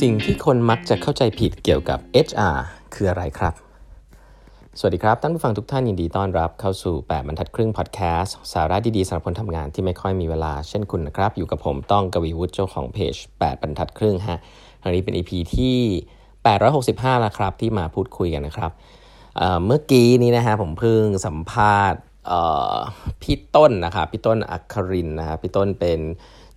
[0.00, 2.56] สิ่งที่คนมักจะเข้าใจผิดเกี่ยวกับ HR
[2.94, 3.54] คืออะไรครับ
[4.78, 14.38] สวัสดีครับท่านผู้ฟังทุกท่านยินดีต้อนรับเข้าสู่ 8 บรรทัดครึ่งพอดแคสต์สาระดีๆสำหรับคนทำงานที่ไม่ค่อยมีเวลาเช่นคุณนะครับ อยู่กับผมต้องกวีวุฒิเจ้าของเพจ 8 บรรทัดครึ่งฮะ
[14.82, 15.76] อันนี้เป็น EP ที่
[16.46, 18.70] 865 แล้วครับที่มาพูดคุยกันนะครับ
[19.36, 22.00] เเมื่อกี้นี้นะฮะผมเพิ่งสัมภาษณ์
[23.22, 26.00] พี่ต้นนะครับพี่ต้นอัครินนะครับพี่ต้นเป็น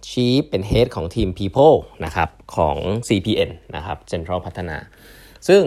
[0.10, 1.76] ชีฟเป็น Head ของทีม People
[2.06, 4.78] นะครับของ CPN นะครับ Central พัฒนา
[5.48, 5.62] ซึ่ง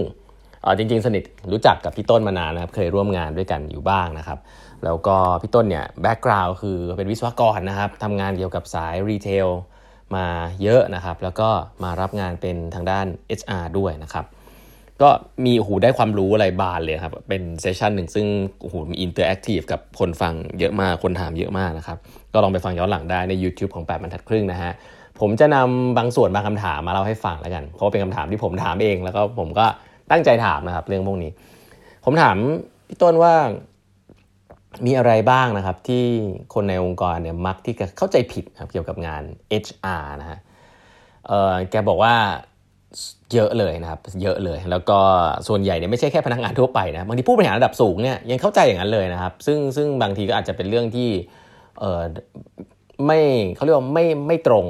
[0.78, 4.38] จริงๆ สนิทรู้จักกับพี่ต้นมานานนะครับ เคยร่วมงานด้วยกันอยู่บ้างนะครับ
[4.84, 9.48] แล้วก็พี่ต้นเนี่ย background คือเป็นวิศวกรนะครับทำงานเกี่ยวกับสาย retail
[10.16, 10.26] มา
[10.62, 11.48] เยอะนะครับ แล้วก็
[11.84, 13.06] มารับงานเป็นทางด้าน
[13.40, 14.24] HR ด้วยนะครับ
[15.02, 15.10] ก็
[15.44, 21.98] มีโหได้ความรู้อะไรบานเลยครับ เป็น session หนึ่งซึ่งโหมี interactive กับคนฟังเยอะมาก คนถามเยอะมากนะครับ
[22.32, 24.72] ก็ลองไปฟังย้อนหลังได้ใน YouTube ของ 8บรรทัดครึ่งนะฮะ
[25.20, 29.66] ผมจะนำบางส่วนบางคำถามมาเล่าให้ฟังแล้วกัน เพราะเป็นคำถามที่ผมถามเอง แล้วก็ผมก็
[30.10, 31.30] ตั้งใจถามนะครับ เรื่องพวกนี้
[32.04, 32.36] ผมถาม
[32.88, 33.34] พี่ต้นว่า
[34.86, 36.04] มีอะไรบ้างนะครับที่
[36.54, 39.22] คนในองค์กรเนี่ยมักที่จะเข้าใจผิดครับเกี่ยวกับงาน
[39.64, 40.38] HR นะฮะ
[41.70, 42.14] แกบอกว่า
[43.34, 44.98] เยอะเลยนะครับเยอะเลย แล้วก็
[45.48, 51.10] ส่วนใหญ่เนี่ยไม่ใช่แค่พนักงานทั่วไปนะบางทีผู้บริหารระดับสูงเนี่ยยังเข้าใจอย่างนั้นเลยนะครับ ซึ่งซึ่งบางทีก็อาจจะเป็นเรื่องที่
[51.80, 52.02] เออ
[53.06, 53.20] ไม่
[53.54, 54.66] เขาเรียกว่าไม่ไม่ตรง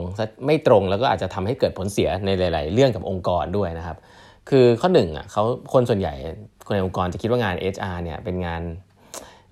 [0.46, 3.96] ไม่ตรงแล้วก็อาจจะทำให้เกิดผลเสียในหลาย ๆ เรื่องกับองค์กรด้วยนะครับ
[4.50, 6.14] คือข้อหนึ่งอะเขาคนส่วนใหญ่
[6.66, 8.62] คนในองค์กรจะคิดว่างาน HR เนี่ยเป็นงาน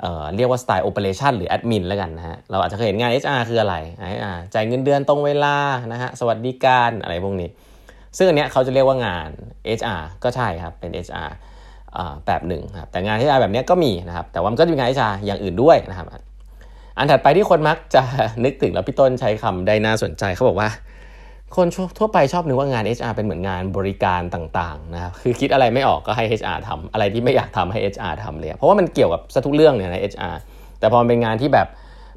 [0.01, 3.75] เอ่อเรียกว่าสไตล์โอเปอเรชันหรือแอดมินแล้วกันนะฮะเราอาจจะเคยเห็นงาน HR คืออะไร
[4.19, 5.57] HR จ่ายเงินเดือนตรงเวลา
[5.93, 7.49] นะฮะสวัสดิการอะไรพวกนี้
[8.17, 9.29] ซึ่งอันเนี้ยเขาจะเรียกว่างาน
[9.79, 11.31] HR ก็ใช่ครับเป็น HR
[12.27, 16.07] แบบหนึ่งครับแต่งาน HR แบบนี้ก็มีนะครับแต่ว่ามันก็จะมีงาน HR อย่างอื่นด้วยนะครับ
[16.99, 18.03] อันถัดไปที่คนมักจะ
[18.45, 20.69] นึกถึงแล้วพี่ต้นใช้คำได้น่าสนใจเขาบอกว่า
[21.57, 21.67] คน
[21.99, 30.35] ทั่วไปชอบนึกว่างาน HR เป็นเหมือนงานบริการต่างๆนะครับคือคิดอะไรไม่ออกก็ให้ HR ทำอะไรที่ไม่อยากทำให้ HR ทำเลย เพราะว่ามันเกี่ยวกับทุกเรื่องเนี่ยนะ HR
[30.79, 31.67] แต่พอเป็นงานที่แบบ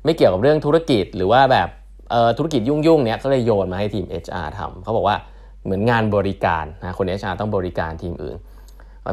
[0.05, 1.69] ไม่เกี่ยวกับเรื่องธุรกิจหรือว่าแบบ
[2.37, 5.15] ธุรกิจยุ่งๆเนี่ยก็เลยโยนมาให้ทีม HR ทำเขาบอกว่า
[5.65, 8.37] เหมือนงานบริการนะคนเอชอาต้องบริการทีมอื่น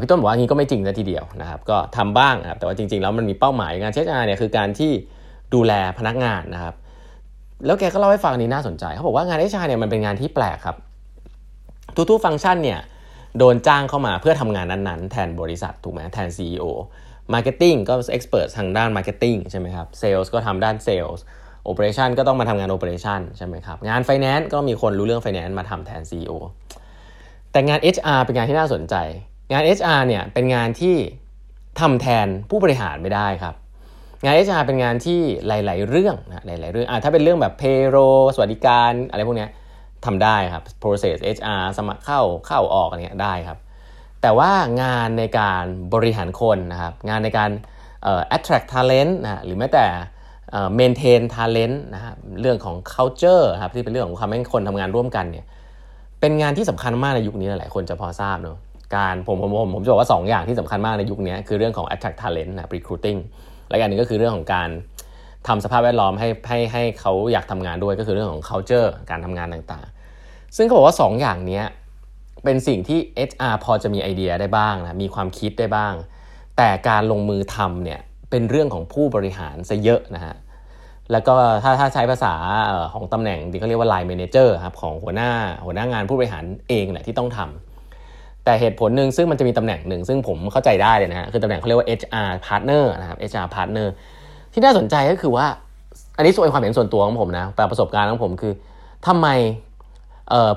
[0.02, 4.92] พี่ต้นบอกว่างี้ก็ไม่จริงนะทีเดียวนะครับก็ทำบ้างนะครับแต่ว่าจริงๆแล้วมันมีเป้าหมายงานเชอาเนี่ยคือการที่
[5.54, 6.74] ดูแลพนักงานนะครับ
[7.66, 10.76] แล้วแกก็เล่าให้ฟังนี้น่าสนใจเขาบอกว่างาน HR เนี่ยมันเป็นงานที่แปลกครับ
[12.10, 12.80] ทุกๆฟังก์ชันเนี่ย
[13.38, 16.64] โดนจ้างเข้ามาเพื่อทำงานนั้นๆ แทนบริษัทถูกไหมแทน CEO
[17.34, 21.20] Marketing ก็ expert ทางด้าน Marketing ใช่ไหมครับ Sales ก็ทำด้าน Sales
[21.64, 26.32] operation ก็ต้องมาทำงาน operation ใช่ไหมครับ งานไฟแนนซ์ก็มีคนรู้เรื่องไฟแนนซ์มาทำแทน CEO
[27.52, 28.94] แต่งาน HR เป็นงานที่น่าสนใจ
[29.52, 30.96] งาน HR เนี่ยเป็นงานที่
[31.80, 33.54] ทำแทนผู้บริหารไม่ได้ครับ
[34.24, 39.46] งาน HR เป็นงานที่หลาย ๆ เรื่องนะหลาย ๆ เรื่องอะถ้าเป็นเรื่องแบบ payroll สวัสดิการอะไรพวกนี้
[40.04, 43.58] ทำได้ครับ process HR สมัครเข้าเข้าออกอะไรเงี้ยได้ครับ
[44.22, 44.52] แต่ว่า
[44.82, 47.50] งานในการบริหารคนนะครับ งานในการ
[48.36, 49.86] attract talent นะหรือแม้แต่
[50.74, 55.44] เมนเทนทาเลนต์นะครับเรื่องของ culture ครับที่เป็นเรื่องของความให้คนทำงานร่วมกันเนี่ย
[56.20, 58.58] เป็นงานที่สำคัญมากในยุคนี้หลายคนจะพอทราบเนาะ
[58.96, 63.18] การผมผมผมผมจะบอกว่า 2 อย่างที่สำคัญมากในยุคนี้คือเรื่องของ attract talent นะ recruiting
[63.68, 64.68] และอย่างนึงก็คือเรื่องของการ
[65.46, 71.62] ทำสภาพแวดล้อมให้ให้ให้เขาอยากทำงานด้วยก็คือเรื่องของ culture การทำงานต่างๆ ซึ่งเขาบอกว่า 2 อย่างนี้
[72.44, 72.98] เป็นสิ่งที่
[73.30, 75.94] HR พอจะมีไอเดียได้บ้างนะมีความคิดได้บ้าง
[76.56, 78.00] แต่การลงมือทำเนี่ย
[78.32, 80.34] เป็นเรื่องของผู้บริหารซะเยอะนะฮะ
[81.12, 82.34] แล้วก็ถ้าถ้าใช้ภาษา
[82.92, 85.30] ของตำแหน่งที่เขาเรียกว่า line manager ครับของหัวหน้า
[85.64, 93.86] หัวหน้างานผู้บริหารเองแหละที่ต้องทำแต่เหตุผลหนึ่งซึ่งมันจะมีตำแหน่งหนึ่งซึ่งผมเข้าใจได้เลยนะฮะคือตำแหน่งเขาเรียกว่า HR partner นะครับ HR partner
[94.52, 95.46] ที่น่าสนใจก็คือว่า
[96.16, 98.52] อันนี้ส่วนความเห็นส่วนตัวของผมนะแต่ประสบการณ์ของผมคือ
[99.06, 99.28] ทำไม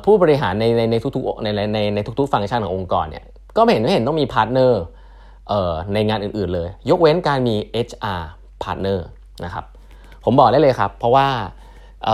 [0.06, 3.24] ผู้บริหารในในในทุกๆในในในทุกๆ ฟังก์ชันขององค์กรเนี่ย
[3.58, 4.82] ก็ไม่เห็นไม่เห็นต้องมี partner
[5.94, 7.56] ในงานอื่นๆเลย ยกเว้นการมี
[7.88, 8.22] HR
[8.64, 9.00] partner
[9.46, 9.66] นะครับ
[10.24, 11.28] ผมบอกได้เลยครับ เพราะว่า
[12.06, 12.10] เ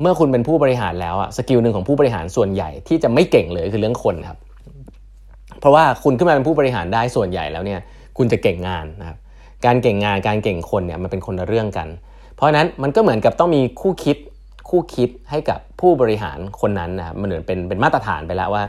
[0.00, 4.38] เมื่อคุณเป็นผู้บริหารแล้วอะสกิลหนึ่งของผู้บริหารส่วนใหญ่ที่จะไม่เก่งเลยคือเรื่องคนครับ
[5.60, 7.80] เพราะว่าคุณขึ้นมาเป็นผู้บริหารได้ส่วนใหญ่แล้วเนี่ย
[8.18, 9.18] คุณจะเก่งงานนะครับ
[9.66, 11.88] การเก่งงานการเก่งคนเนี่ยมันเป็นคนละเรื่องกัน
[12.34, 14.16] เพราะฉะนั้นมันก็เหมือนกับต้องมีคู่คิด
[14.68, 18.64] คู่คิดให้กับผู้บริหารคนนั้นนะครับมันเหมือนเป็นเป็นมาตรฐานไปแล้วว่า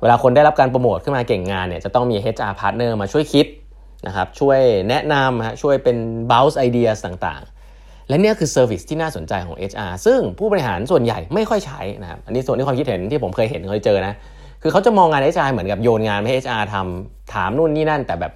[0.00, 3.46] เวลาคนได้รับการโปรโมทขึ้นมาเก่งงานเนี่ยจะต้องมี HR partner มาช่วยคิด
[4.06, 4.58] นะครับช่วย
[4.88, 5.96] แนะนำฮะช่วยเป็น
[6.30, 14.14] bounce ideas ต่างๆ และเนี่ยคือ service ที่น่าสนใจของ HR ซึ่งผู้บริหารส่วนใหญ่ไม่ค่อยใช้นะครับอันนี้ส่วนที่ความคิดเห็นที่ผมเคยเห็นเคยเจอนะ
[14.62, 18.32] คือเขาจะมองงาน HR เหมือนกับโยนงานให้ HR ทำถามนู่นนี่นั่น แต่แบบ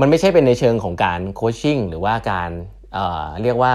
[0.00, 2.96] มันไม่ใช่เป็นในเชิงของการ coaching หรือว่าการ
[3.42, 3.74] เรียกว่า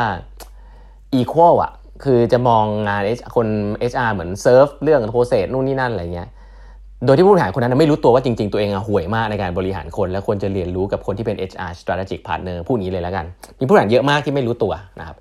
[1.20, 1.72] equal อะ
[2.04, 3.02] คือจะมองงาน
[3.36, 3.48] คน
[3.92, 6.30] HR เหมือนเซิร์ฟเรื่อง process นู่นนี่นั่นอะไรเงี้ย
[7.06, 13.26] โดยที่ผู้บริหารคนนั้นไม่รู้ตัวว่าจริง ๆ ตัวเองห่วยมากในการบริหารคน และควรจะเรียนรู้กับคนที่เป็น HR strategic partner ผู้นี้เลยแล้วกัน
[13.60, 15.18] มีผู้บริหารเยอะมากที่ไม่รู้ตัวนะครับ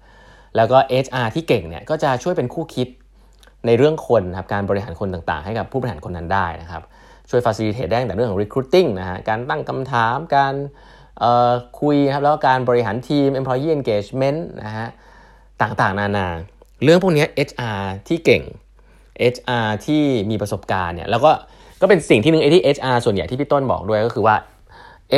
[0.56, 2.88] แล้วก็ HR ที่เก่งเนี่ยก็จะช่วยเป็นคู่คิด
[3.67, 6.82] ในเรื่องคนครับการบริหารคนต่างๆ ให้กับผู้บริหารคนนั้นได้นะครับ
[7.31, 10.55] ช่วย facilitate ได้แต่เรื่องของ recruiting นะฮะการตั้งคำถามการ
[11.81, 14.88] คุยครับแล้วก็การบริหารทีม employee engagement นะฮะ
[15.62, 16.26] ต่างๆ นานา
[16.84, 18.43] เรื่องพวกนี้ HR ที่เก่ง
[19.34, 21.32] HR ที่มีประสบการณ์เนี่ยแล้วก็
[21.81, 24.37] ก็เป็นสิ่งที่หนึ่งไอ้ที่ HR ส่วนใหญ่ที่พี่ต้นบอกด้วยก็คือว่า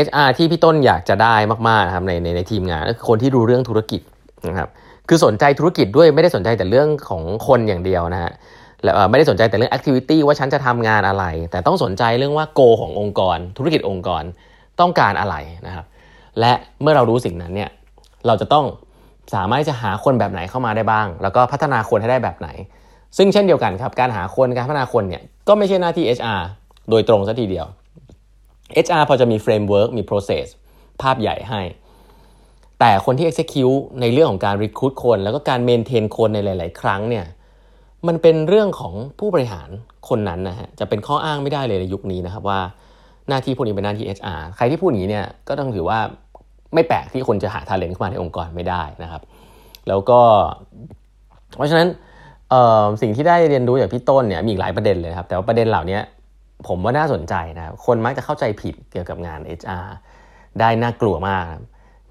[0.07, 1.35] HR ที่พี่ต้นอยากจะได้
[1.69, 4.01] มากๆนะครับในในในทีมงานก็คือคนที่รู้เรื่องธุรกิจ
[4.49, 4.69] นะครับ
[5.09, 8.33] คือสนใจธุรกิจด้วยไม่ได้สนใจแต่เรื่องของคนอย่างเดียวนะฮะ
[8.83, 14.23] และไม่ได้สนใจแต่เรื่อง activity ว่าฉันจะทำงานอะไร แต่ต้องสนใจเรื่องว่า go ขององค์กร ธุรกิจองค์กร
[14.81, 15.85] ต้องการอะไรนะครับ
[16.41, 16.53] และ
[16.83, 17.71] เมื่อเรารู้สิ่งนั้นเนี่ย
[18.27, 18.65] เราจะต้อง
[19.35, 22.49] สามารถจะหาคนแบบไหนเข้ามาได้บ้าง แล้วก็พัฒนาคนให้ได้แบบไหน
[23.17, 26.43] ซึ่งเช่นเดียวกันครับการหาคนการพัฒนาคนเนี่ยก็ไม่ใช่หน้าที่ HR
[26.91, 27.67] โดยตรงซะทีเดียว
[28.87, 30.47] HR พอจะมี framework มี process
[31.03, 31.61] ภาพใหญ่ให้
[32.81, 37.27] แต่คนที่ execute ในเรื่องของการ recruit คน แล้วก็การ maintain คนในหลาย ๆ ครั้งเนี่ย
[38.07, 39.69] มันเป็นเรื่องของผู้บริหาร
[40.09, 42.61] คนนั้นนะฮะจะเป็นข้ออ้างไม่ได้เลยในยุคนี้นะครับว่า
[43.29, 45.99] หน้าที่พวกนี้เป็นหน้าที่ HR ใครที่พูดอย่างนี้เนี่ยก็ต้องถือว่า
[46.75, 49.23] ไม่แปลกที่คนจะหาทาเลนต์เข้ามาในองค์กรไม่ได้นะครับ
[49.89, 50.21] แล้วก็
[51.57, 51.89] เพราะฉะนั้น
[53.03, 55.99] สิ่งที่ได้เรียนรู้จากพี่ต้นเนี่ยมีอีกหลายประเด็นเลยครับ แต่ว่าประเด็นเหล่านี้
[56.69, 59.87] ผมว่าน่าสนใจนะครับคนมักจะเข้าใจผิดเกี่ยวกับงาน HR
[60.61, 61.45] ได้น่ากลัวมาก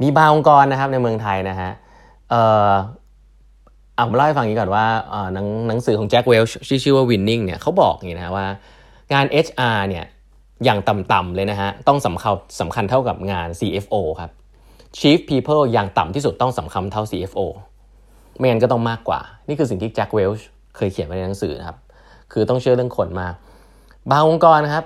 [0.02, 1.72] มีบางองค์กรนะครับในเมืองไทยนะฮะ
[2.30, 2.72] เอ่อ
[3.96, 4.86] เอาเล่าให้ฟังนี้ก่อนว่า
[5.34, 8.46] หนังหนังสือของแจ็คเวลชื่ชื่อว่า Winning เนี่ยเขาบอกอย่างนี้นะว่า
[9.14, 10.06] งาน HR เนี่ย
[10.64, 14.32] อย่างต่ำๆเลยนะฮะต้องสำคัญสำคัญเท่ากับงาน CFO ครับ
[14.98, 17.40] Chief People อย่างต่ำที่สุดต้องสำคัญเท่า CFO
[18.38, 21.78] ไม่งั้นก็ต้องมากกว่า นี่คือสิ่งที่แจ็คเวลช์เคยเขียนไว้ในหนังสือนะครับ
[22.34, 23.28] คือต้องเชื่อเรื่องคนมา
[24.12, 24.86] บางองค์กรนะครับ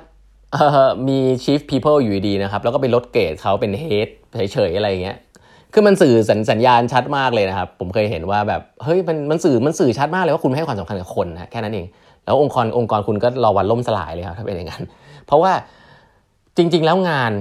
[1.08, 5.18] มี Chief People อยู่ดีนะครับ แล้วก็ไปลดเกรดเขาเป็น Head เฉยๆอะไรเงี้ย
[5.74, 11.86] คือมันสื่อสัญสัญญาณชัดมากเลยนะครับ ผมเคยเห็นว่าแบบเฮ้ยมันมันสื่อมันสื่อชัดมากเลยว่าคุณไม่ให้ความสำคัญกับคนนะแค่นั้นเอง
[12.26, 14.84] แล้วองค์กรองค์กรคุณก็รอวันล่มสลายเลยครับถ้าเป็นอย่างนั้น
[15.26, 15.52] เพราะว่า
[16.58, 17.32] จริง ๆ แล้วงาน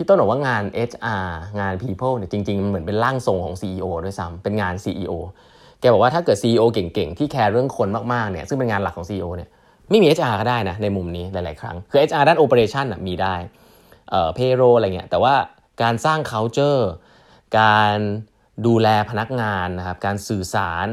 [0.00, 1.26] พี่ต้นบอกว่างาน HR
[1.60, 5.12] งาน People เนี่ยจริงๆมันเหมือนเป็นร่างทรงของ CEO ด้วยซ้ำเป็นงาน CEO
[5.80, 9.48] แกบอกว่าถ้าเกิด CEO เก่งๆ ที่แคร์เรื่องคนมากๆเนี่ยซึ่งเป็นงานหลักของ CEO เนี่ย
[9.90, 13.34] ไม่มี HR ก็ได้นะในมุมนี้หลายๆ ครั้ง คือ HR ด้าน operation นะมีได้
[14.10, 15.34] เอ่อ payroll อะไรเงี้ยแต่ว่า
[15.82, 16.82] การสร้าง culture
[17.60, 17.96] การ
[18.66, 20.88] ดูแลพนักงานนะครับการสื่อสาร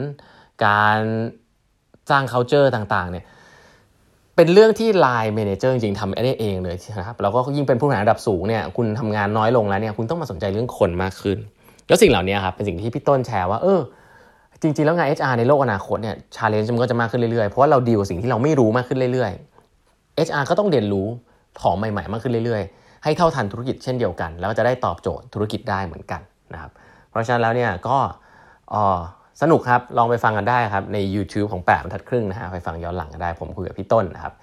[0.65, 0.99] การ
[2.09, 3.25] สร้าง culture ต่างๆเนี่ย
[4.37, 11.37] เป็นเรื่องที่ line manager จริงๆทำได้เองเลยนะครับแล้วก็ยิ่งเป็นผู้บริหารระดับสูงเนี่ยคุณทำงานน้อยลงแล้วเนี่ยคุณต้องมาสนใจเรื่องคนมากขึ้น
[11.87, 13.79] แล้วสิ่งเหล่านี้ครับเป็นสิ่งที่พี่ต้นแชร์ว่าเออ
[14.61, 21.07] จริงๆ แล้วงาน HR ในโลกอนาคตเนี่ย challenge มันก็จะมากขึ้นเรื่อยๆ เพราะว่าเราดีลสิ่งที่เราไม่รู้มากขึ้นเรื่อยๆ HR ก็ต้องเรียนรู้
[21.61, 26.21] ของใหม่ๆ มากขึ้นเรื่อยๆ ให้เท่าทันธุรกิจเช่นเดียวกัน แล้วจะได้ตอบโจทย์ธุรกิจได้เหมือนกัน
[26.53, 26.71] นะครับ
[27.09, 27.97] เพราะฉะนั้นแล้วเนี่ยก็
[29.41, 34.33] สนุกครับ ลองไปฟังกันได้ครับ ใน YouTube ของแปดบรรทัดครึ่งนะฮะ ไปฟังย้อนหลังกันได้ ผมคุยกับพี่ต้นนะครับ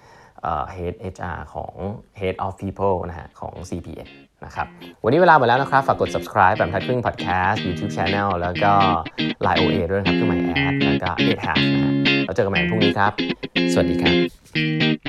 [0.76, 1.72] Head HR ของ
[2.20, 4.08] Head of People นะฮะ ของ CPN
[4.44, 4.66] นะครับ
[5.04, 8.72] วันนี้เวลาหมดแล้วนะครับ ฝากกด subscribe แบบทัดครึ่ง podcast YouTube channel แล้วก็
[9.46, 11.92] Line OA ด้วยครับคือ My Ad แล้วก็8 Half นะฮะ
[12.24, 13.12] เราเจอกันใหม่พรุ่งนี้ครับ
[13.72, 15.03] สวัสดีครับ